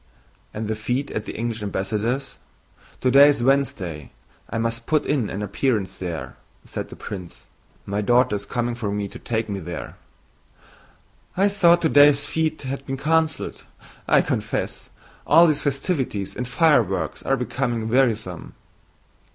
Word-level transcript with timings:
"And 0.51 0.67
the 0.67 0.75
fete 0.75 1.11
at 1.11 1.25
the 1.25 1.33
English 1.37 1.61
ambassador's? 1.61 2.39
Today 3.01 3.27
is 3.29 3.43
Wednesday. 3.43 4.11
I 4.49 4.57
must 4.57 4.87
put 4.87 5.05
in 5.05 5.29
an 5.29 5.43
appearance 5.43 5.99
there," 5.99 6.37
said 6.65 6.89
the 6.89 6.95
prince. 6.95 7.45
"My 7.85 8.01
daughter 8.01 8.35
is 8.35 8.47
coming 8.47 8.73
for 8.73 8.91
me 8.91 9.07
to 9.07 9.19
take 9.19 9.47
me 9.47 9.59
there." 9.59 9.97
"I 11.37 11.47
thought 11.49 11.83
today's 11.83 12.25
fete 12.25 12.63
had 12.63 12.83
been 12.87 12.97
canceled. 12.97 13.63
I 14.07 14.21
confess 14.21 14.89
all 15.27 15.45
these 15.45 15.61
festivities 15.61 16.35
and 16.35 16.47
fireworks 16.47 17.21
are 17.21 17.37
becoming 17.37 17.87
wearisome." 17.87 18.55